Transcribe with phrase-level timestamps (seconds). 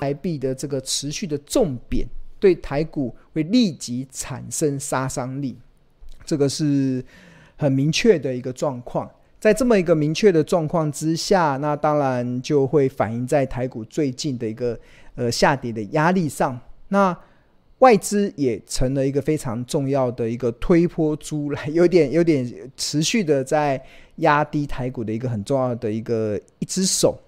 [0.00, 2.06] 台币的这个持续的重贬，
[2.38, 5.56] 对台股会立即产生杀伤力，
[6.24, 7.04] 这个是
[7.56, 9.08] 很明确的一个状况。
[9.38, 14.78] 在这么一个明确的状况之下，那当然就会反映在台股最近的一个
[15.14, 16.60] 呃下跌的压力上。
[16.88, 17.16] 那
[17.80, 23.82] 外资也成了一个非常重要的一个推波助澜，有点有点持续的在
[24.16, 27.18] 压低台股的一个很重要的一个一只手。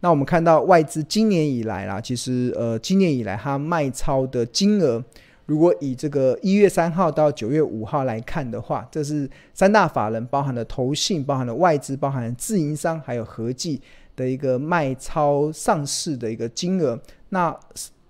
[0.00, 5.04] 那我们看到外资今年以来啦，其实呃今年以来它卖超的金额，
[5.46, 13.80] 如果以这个一月三号到九月五号来看的话，这是三大法人包含了投信、包含了外资、包含了自营商，还有合计
[14.16, 17.00] 的一个卖超上市的一个金额。
[17.28, 17.56] 那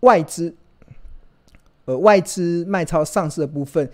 [0.00, 0.54] 外资
[1.84, 3.90] 呃外资卖超上市的部分，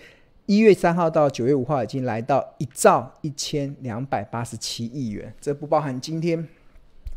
[0.46, 6.46] 一月三号到九月五号已经来到一兆一千两百八十七亿元，这不包含今天。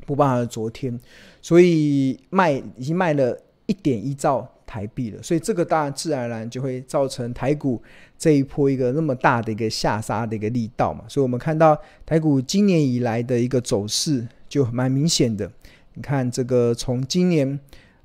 [0.03, 0.99] 不包含昨天，
[1.43, 3.37] 所以卖已经卖了
[3.67, 7.81] 一点一兆台币了，所以这个当然自然而然就会造成台股
[8.17, 11.05] 这一波一个那么大的一个下杀的一个力道嘛。
[11.07, 15.49] 所以我们看到台股今年以来的一个走势就蛮明显的。
[15.93, 17.57] 你看这个从今年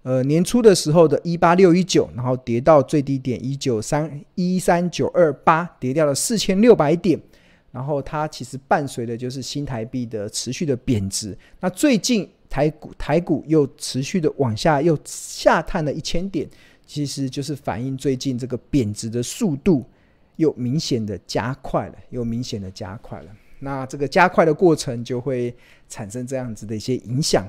[0.06, 7.20] 呃年初的时候的一八六一九，然后跌到最低点一九三一三九二八，跌掉了四千六百点。
[7.72, 11.36] 然后它其实伴随的就是新台币的持续的贬值。
[11.58, 16.48] 那最近台股台股又持续的往下又下探了一千点，
[16.86, 19.84] 其实就是反映最近这个贬值的速度
[20.36, 23.30] 又明显的加快了，又明显的加快了。
[23.58, 25.52] 那这个加快的过程就会
[25.88, 27.44] 产生这样子的一些影响。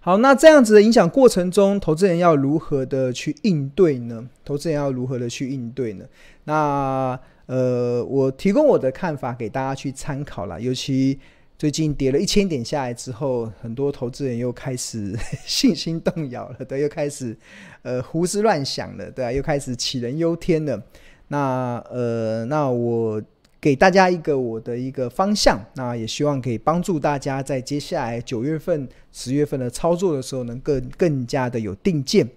[0.00, 4.28] 好，那这样子的影响过程中，投资人要如何的去应对呢？
[4.44, 6.04] 投资人要如何的去应对呢？
[6.44, 10.60] 那呃，我提供我的看法给大家去参考了。
[10.60, 11.18] 尤其
[11.58, 15.14] 最近跌了一千点下来之后，很多投资人又开始
[15.44, 17.36] 信心动摇了，对，又开始
[17.82, 20.80] 呃胡思乱想了，对啊，又开始杞人忧天了。
[21.26, 23.20] 那呃，那我
[23.60, 32.28] 给大家一个我的一个方向，那也希望可以帮助大家在接下来九月份、十月份的操作的时候，能更更加的有定见。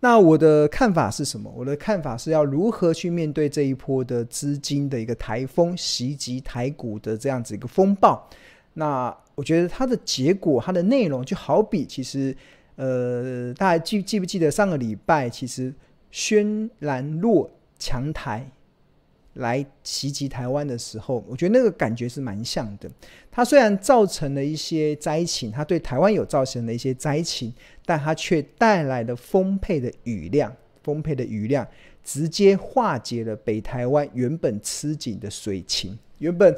[0.00, 1.52] 那我的看法是什么？
[1.56, 8.28] 我的看法是要如何去面对这一波的资金的一个台风袭击台股的这样子一个风暴。
[8.74, 12.36] 那我觉得它的结果，它的内容就好比，其实，
[12.76, 15.74] 呃，大家记记不记得上个礼拜，其实
[16.12, 18.48] 轩然若强台。
[19.38, 22.88] 来袭击台湾的时候，我觉得那个感觉是蛮像的。
[23.30, 27.52] 它虽然造成了一些灾情，它对台湾有造成了一些灾情，
[27.84, 31.66] 但它却带来了丰沛的雨量，丰沛的雨量
[32.04, 35.96] 直接化解了北台湾原本吃紧的水情。
[36.18, 36.56] 原本，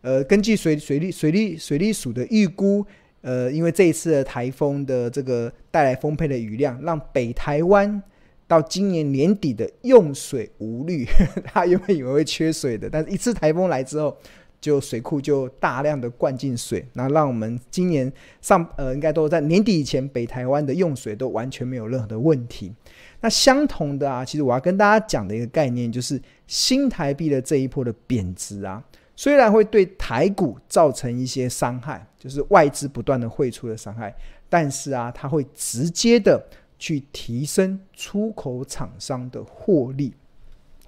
[0.00, 2.84] 呃，根据水水利水利水利署的预估，
[3.20, 8.02] 呃，因为这一次的台风的这个带来丰沛的雨量，让北台湾。
[8.48, 11.04] 到今年年底的用水无虑，
[11.44, 14.16] 他原本以为会缺水的，但是一次台风来之后，
[14.60, 22.72] 就水库就大量的灌进水，那让我们今年上呃应该都在年底以前，北台湾的用水都完全没有任何的问题。
[23.20, 28.80] 那相同的啊，其实我要跟大家讲的一个概念就是新台币的这一波的贬值啊，
[29.16, 34.14] 虽然会对台股造成一些伤害，就是外资不断的汇出的伤害，
[34.48, 36.40] 但是啊，它会直接的。
[36.78, 40.12] 去提升出口厂商的获利，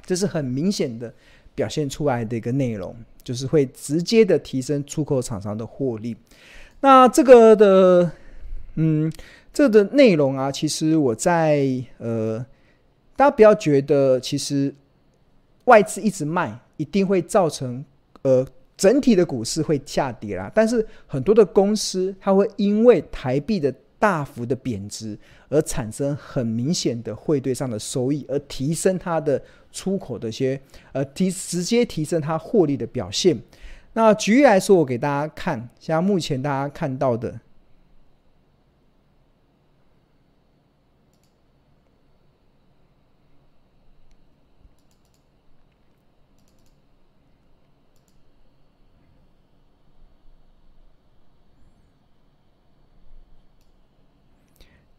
[0.05, 1.13] 这是很明显的
[1.55, 6.17] 表现出来的一个内容，就是会直接的提升出口厂商的获利。
[6.81, 8.13] 那这个的，
[8.75, 9.13] 嗯，
[9.53, 11.67] 这的内容啊，其实我在
[11.97, 12.39] 呃，
[13.17, 14.75] 大家不要觉得其实
[15.65, 17.85] 外资一直卖，一定会造成
[18.23, 20.51] 呃整体的股市会下跌啦。
[20.55, 29.43] 但是很多的公司，它会因为台币的大幅的贬值，而产生很明显的汇兑上的收益，而提升它的
[29.73, 30.61] 出口的一些，
[30.93, 33.37] 呃，提直接提升它获利的表现。
[33.95, 37.41] 那举例来说，我给大家看，像目前大家看到的，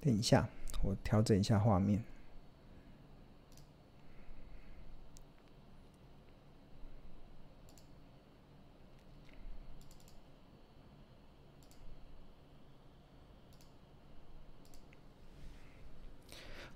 [0.01, 0.47] 等一下，
[0.81, 2.03] 我调整一下画面。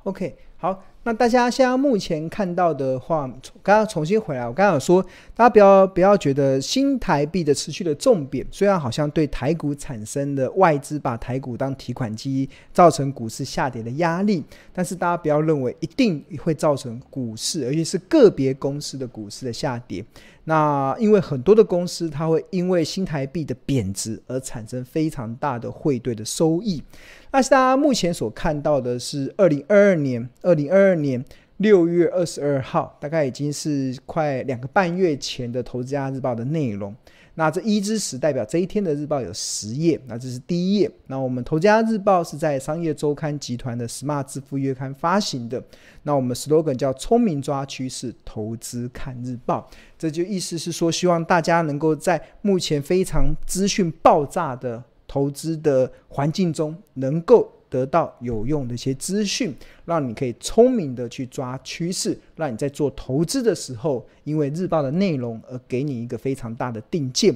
[0.03, 3.27] OK，好，那大家现在目前看到的话，
[3.61, 5.03] 刚刚重新回来，我刚刚有说，
[5.35, 20.01] 大家不要不要觉得新台币的持续的重贬，虽然好像对台股产生的外资把台股当提款机，造成股市下跌的压力，但是大家不要认为一定会造成股市，而且是个别公司的股市的下跌。
[20.45, 26.83] 那因为很多的公司，它会因为新台币的贬值而产生非常大的汇兑的收益。
[27.31, 31.23] 那是大家目前所看到的是二零二二年，二二零二二年
[31.57, 36.95] 六月二十二号，大概已经是快两个半月前的《投资家日报》的内容。
[37.33, 40.91] 那这一之十代表这一天的日报有十页，那这是第一页。
[41.07, 45.59] 那我们《投资家日报》是在商业周刊集团的 Smart 致富月刊发行的。
[46.03, 49.67] 那我们 slogan 叫“聪明抓趋势，投资看日报”。
[49.97, 54.83] 这就意思是说，希望大家能够在目前非常资讯爆炸的。
[55.05, 59.51] 投资的环境中，能够得到有用的一些资讯，
[59.85, 67.35] 让你可以聪明的去抓趋势，让你在做投资的时候，因为日报的内容而给你一个非常大的定见。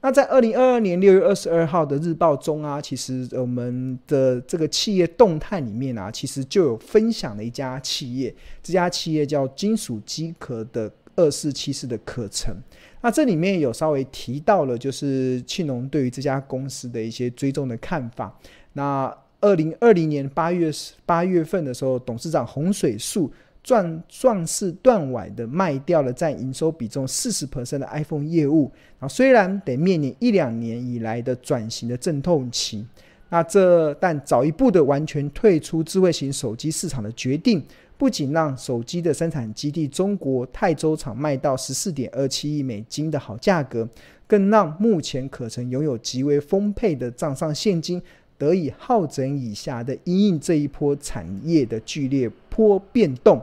[0.00, 12.54] 那在二零二二年六月二十二号的日报中啊，其实我们的这个企业动态里面啊，其实就有分享了一家企业，这家企业叫金属机壳的二四七四的课程。
[13.00, 18.34] 那这里面有稍微提到了，就是庆农对于这家公司的一些追踪的看法。
[18.72, 20.70] 那二零二零年八月
[21.04, 23.30] 八月份的时候，董事长洪水树
[23.62, 28.72] 壮壮士断腕的卖掉了占营收比重四十 percent 的 iPhone 业务。
[28.98, 32.86] 啊，虽然得面临一两年以来的转型的阵痛期，
[33.28, 37.62] 那这但早一步的完全退出智慧型手机市场的决定。
[37.96, 43.88] 不仅让手机的生产基地中国泰州厂卖到十四点二七亿美金的好价格，
[44.26, 48.02] 更让目前可曾拥有极为丰沛的账上现金
[48.38, 53.42] 得以好整以暇的因应这一波产业的剧烈波变动。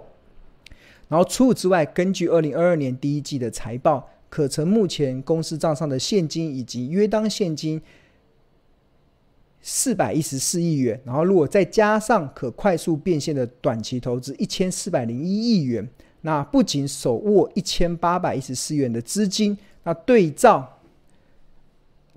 [1.08, 7.82] 然后除此之外，根据二零二二年第一季的财报，可曾目前公司账上的现金以及约当现金。
[9.64, 15.88] 四百一十四亿元，然后如果再加上可快速变现的短期投资一千四百零一亿元，
[16.22, 20.80] 那不仅手握一千八百一十四元的资金，那对照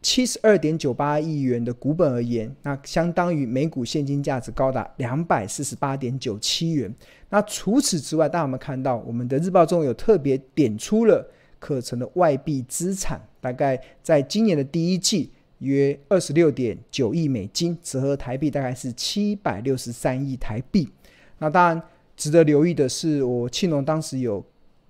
[0.05, 6.95] 七十二点九八亿元的股本而言，那相当于每股现金价值高达两百四十八点九七元。
[7.31, 11.27] 那除此之外，大家有看到我们的日报中有特别点出了
[11.59, 15.33] 可成的外币资产，大概在今年的第一季。
[15.61, 20.87] 约二十六点九亿美金，折合台币大概是七百六十三亿台币。
[21.39, 21.83] 那当然
[22.17, 24.45] 值得留意的是，我庆农当时有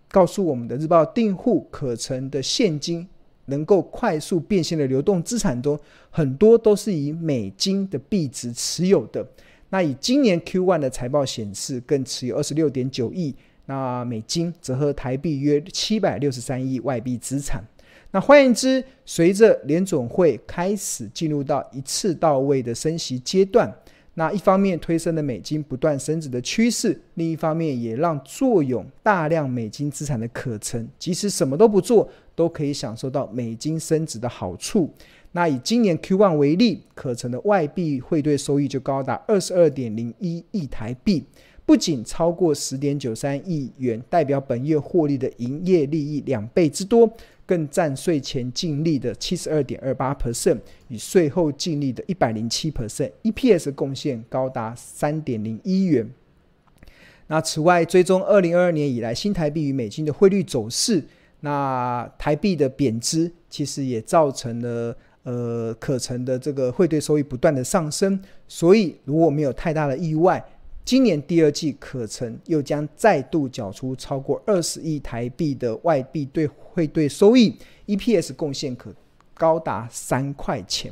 [0.09, 3.07] 告诉我们的日报订户，可成的现金
[3.47, 5.79] 能够快速变现的流动资产中，
[6.11, 9.27] 很多都是以美金的币值持有的。
[9.71, 13.35] 那以今年 Q1 的财报显示，更持有二十六点九亿
[13.67, 17.65] 那美金，折合台币约七百六十三亿外币资产。
[18.13, 23.75] 那换言之，随着联总会开始进入到一次到位的升息阶段，
[24.15, 34.91] 那一方面推升了美金不断升值的趋势，另一方面也让坐拥大量美金资产的可成，即使什么都不做，都可以享受到美金升值的好处。
[35.33, 41.25] 那以今年 Q1 为例，可成的外币汇兑收益就高达二十二点零一亿台币，
[41.67, 47.11] 不仅超过十点九三亿元，代表本月获利的营业利益两倍之多。
[47.47, 56.11] 更占税前净利的七十二点二八 percent，与税后净利的一百零七 percent，EPS 贡献高达三点零一元。
[57.27, 61.05] 那此外，追踪二零二二年以来新台币与美金的汇率走势，
[61.45, 68.19] 那台币的贬值其实也造成了呃可成的这个汇兑收益不断的上升。
[68.49, 70.43] 所以，如果没有太大的意外，
[70.87, 77.55] 今年第二季可成又将再度缴出超过二十亿台币的外币兑汇兑收益
[77.87, 78.91] ，EPS 贡献可
[79.35, 80.91] 高达三块钱。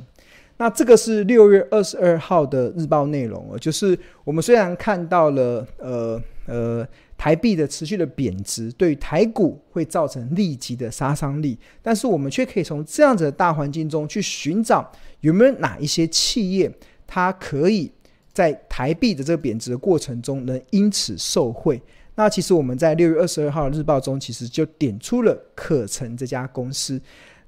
[0.59, 6.87] 那这个是六月二十二号的日报内容哦，就是我们虽然看到了呃呃
[7.23, 16.69] 台币的持续的贬值，对于台股会造成立即的杀伤力，但是我们却可以从这样子的大环境中去寻找有没有哪一些企业
[17.07, 17.93] 它可以。
[18.33, 21.81] 在台币的这个贬值的过程中，能因此受惠。
[22.15, 27.01] 那其实我们在六月二十二号的日报中，其实就点出了可成这家公司。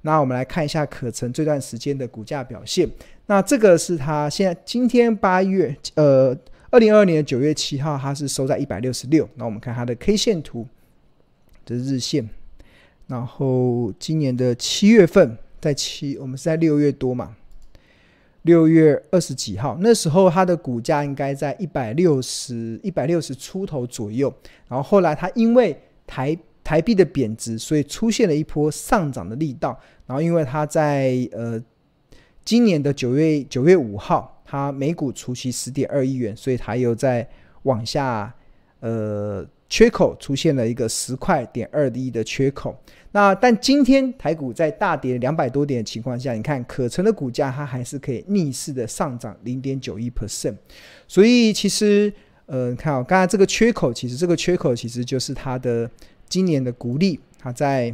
[0.03, 2.87] 那我们来看一下可成这段时间的股价表现。
[3.25, 6.37] 那这个是它现在今天八月，呃，
[6.71, 9.27] 二零二二年九月七号，它是收在一百六十六。
[9.35, 10.67] 那我们看它的 K 线图，
[11.65, 12.29] 这是日线。
[13.07, 17.35] 然后今年的七月份，在七，我们是在六月多嘛。
[18.41, 24.31] 六月二十几号，那时候它的股价应该在一百六十一百六十出头左右。
[24.67, 29.79] 然后后来它因为台台币的贬值，所以出现了一波上涨的力道。
[30.05, 31.59] 然后因为它在呃
[32.43, 37.27] 今年的九月九月五号，它每股除息十点二亿元，所以它又在
[37.63, 38.33] 往下
[38.79, 42.73] 呃缺口出现了一个十块点二亿的缺口。
[43.11, 50.55] 那但今天台股在大跌两百多点的情况下，你看可成的股价它还是可以逆势的上涨零点九一 percent，
[51.07, 52.13] 所以其实
[52.45, 55.89] 呃，你看哦，刚才这个缺口，其实这个缺口其实就是它的
[56.29, 57.93] 今年的股利，它在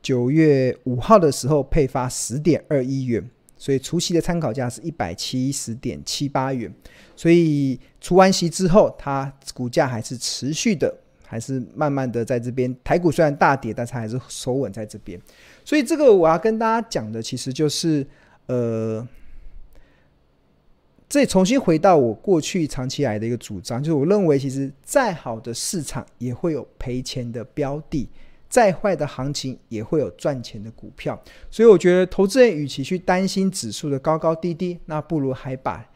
[0.00, 3.28] 九月五号的时候配发十点二亿元，
[3.62, 6.68] 所以除息的参考价是一百七十点七八元，
[7.14, 10.92] 所以除完息之后，它股价还是持续的。
[11.24, 15.18] 还是慢慢的在这边，台股虽然大跌，但是还是守稳在这边。
[15.64, 18.06] 所以这个我要跟大家讲的，其实就是，
[18.48, 19.08] 呃，
[21.08, 28.06] 这重新回到我过去长期来的一个主张，就是我认为，其实再好的市场也会有赔钱的标的，
[28.52, 31.18] 再坏的行情也会有赚钱的股票。
[31.50, 35.88] 所以我觉得，投资人与其去担心指数的高高低低，那不如还把。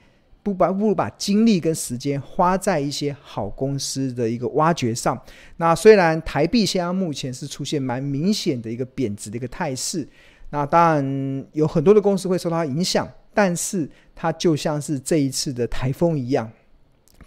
[0.42, 5.20] 不把不如把精力跟时间花在一些好公司的一个挖掘上。
[5.56, 10.08] 那虽然台币现在目前是出现蛮明显的一个贬值的一个态势，
[10.50, 16.48] 那当然有很多的公司会受到影响，但是它就像是这一次的台风一样，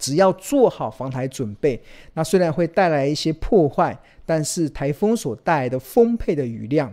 [0.00, 1.80] 只要做好防台准备，
[2.14, 6.92] 那虽然会带来一些破坏，但是台风所带来的丰沛的雨量，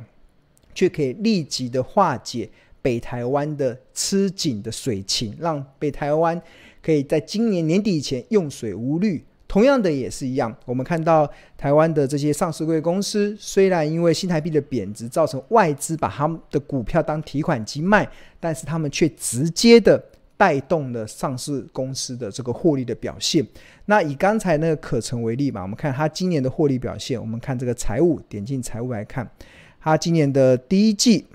[0.75, 2.47] 却可以立即的化解。
[2.79, 6.41] 北台湾的吃紧的水情，让北台湾
[6.81, 9.21] 可以在今年年底以前用水无虑。
[9.45, 18.07] 同样的也是一样，我们看到台湾的这些上市贵公司，虽然因为新台币的贬值造成外资把他们的股票当提款机卖，
[18.39, 20.01] 但是他们却直接的
[20.37, 23.45] 带动了上市公司的这个获利的表现。
[23.85, 29.29] 那以刚才那个可成为例嘛，我们看他今年的获利表现，我们看这个财务，点进财务来看，
[29.81, 31.25] 他今年的第一季。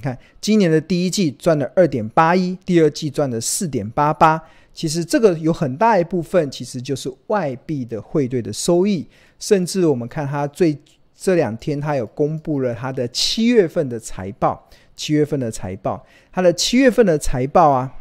[0.00, 4.40] 看，今年的第一季赚了二点八一，第二季赚了四点八八。
[4.72, 9.04] 其实这个有很大一部分，其实就是外币的汇兑的收益。
[9.40, 10.78] 甚至我们看它最
[11.16, 14.70] 这两天，它有公布了它的七月份的财报。
[14.98, 17.94] 七月份的财报，它的七月份的财报啊，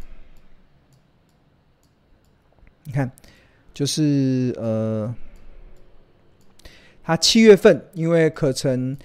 [2.84, 3.10] 你看，
[3.74, 5.16] 就是呃，
[7.04, 8.98] 它七月份因为可成。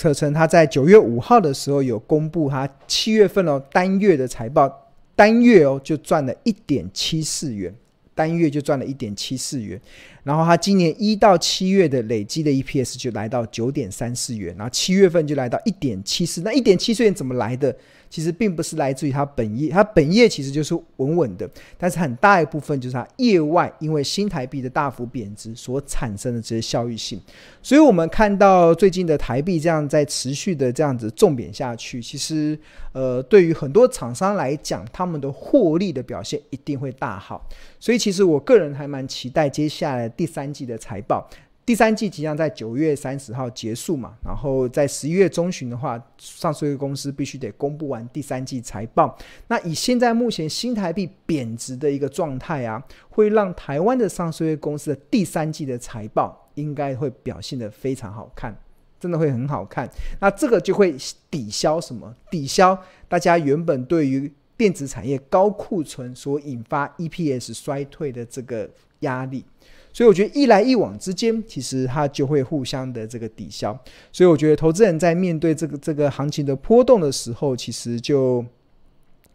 [0.00, 7.74] 可成他在九月五号的时候有公布他七月份哦单月的财报，单月哦就赚了一点七四元，
[8.18, 9.80] 单月就赚了一点七四元。
[10.24, 16.42] 然后他今年一到七月的累积的 EPS 就来到九点三四元，然后七月份就来到一点七四。
[16.42, 17.74] 那一点七四元怎么来的？
[18.10, 21.48] 其实并不是来自于它本业，它本业其实就是稳稳的，
[21.78, 27.20] 但是很大一部分就是它业外因为新台币的大幅贬值所产生的这些效益性。
[27.62, 32.58] 所以，我们看到最近的台币这样在持续的这样子重贬下去，其实
[32.92, 37.46] 呃，对于很多厂商来讲，他们的获利的表现一定会大好。
[37.78, 41.28] 所以，其实我个人还蛮期待接下来第三季的财报。
[41.66, 49.14] 第三季即将在九月三十号结束嘛，然后在十一月中旬的话，上市公司必须得公布完第三季财报。
[49.48, 58.56] 那以现在目前新台币贬值的一个状态啊，会让台湾的上市公司的第三季的财报应该会表现得非常好看，
[58.98, 59.86] 真的会很好看。
[60.18, 60.96] 那这个就会
[61.30, 62.16] 抵消什么？
[62.30, 68.68] 抵消大家原本对于电子产业高库存所引发 EPS 衰退的这个
[69.00, 69.42] 压力。
[69.90, 73.76] 所以我觉得一来一往之间，其实它就会互相的这个抵消。
[74.12, 78.44] 所以我觉得投资人在面对这个这个行情的波动的时候，其实就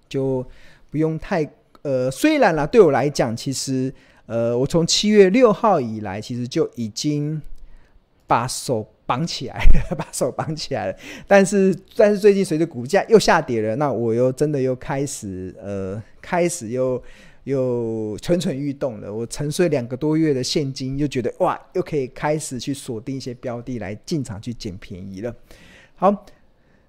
[0.07, 0.45] 就
[0.89, 1.49] 不用太
[1.81, 3.93] 呃，虽然啦，对我来讲，其实
[4.25, 7.41] 呃，我从七月六号以来，其实就已经
[8.25, 10.97] 把手绑起来了，把手绑起来了。
[11.27, 17.01] 但是但是最近随着股价又下跌了，那我又真的又开始呃，开始又。
[17.45, 25.35] 又蠢蠢欲动了，我沉睡两个多月的现金，又觉得哇，又可以开始去锁定一些标的来进场去捡便宜了。
[25.97, 26.25] 好，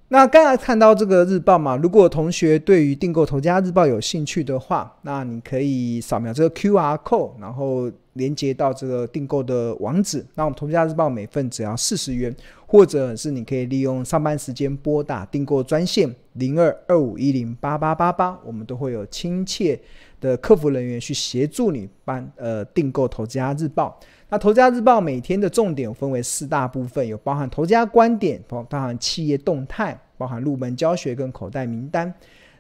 [0.09, 10.25] 那刚才看到这个日报嘛，如果同学对于订购头家日报有兴趣的话，那你可以扫描这个 QR code，然后连接到这个订购的网址。
[10.35, 12.33] 那我们头家日报每份只要四十元，
[12.67, 19.81] 或者是你可以利用上班时间拨打订购专线零二二五一零八八八八，我们都会有亲切
[20.21, 23.99] 的客服人员去协助你办呃订购《投资家日报》。
[24.35, 32.12] 那《投家日报》每天的重点分为四大部分，有包含投家观点，包包含企业动态，包含入门教学跟口袋名单。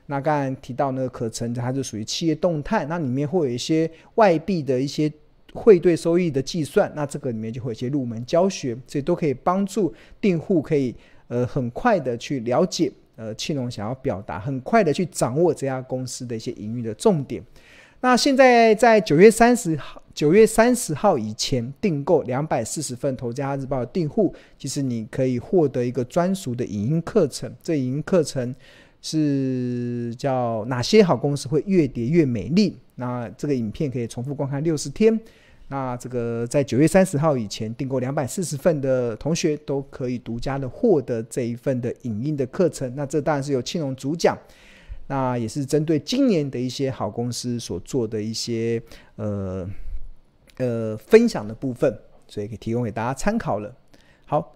[0.06, 5.12] 那刚才提到那个可成，它就属于企业动态，那里面会有一些外币的一些
[5.52, 10.94] 汇兑收益的计算，那这个里面就会有一些入门教学，所以都可以帮助订户可以
[11.26, 17.42] 呃很快的去了解呃庆隆想要表达，很快的去掌握这家公司的一些营运的重点。
[18.00, 27.52] 那现在在九月三十号，九月三十号以前订购两百四十份《头家日报》的订户，其实你可以获得一个专属的影音课程。
[27.60, 28.54] 这影音课程
[29.02, 32.78] 是叫哪些好公司会越跌越美丽？
[32.94, 35.18] 那这个影片可以重复观看六十天。
[35.66, 42.94] 那这个在九月三十号以前订购两百四十份的同学，都可以独家的获得这一份的影音的课程。
[42.94, 44.38] 那这当然是由庆隆主讲。
[45.08, 48.80] 那也是针对今年的一些好公司所做的一些
[49.16, 49.68] 呃
[50.58, 51.96] 呃分享的部分
[52.26, 53.74] 所以可以提供给大家参考了。
[54.26, 54.54] 好。